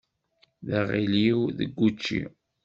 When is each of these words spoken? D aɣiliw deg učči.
D 0.67 0.69
aɣiliw 0.79 1.39
deg 1.57 1.71
učči. 1.87 2.23